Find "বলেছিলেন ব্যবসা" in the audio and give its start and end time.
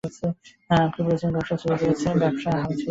1.05-1.55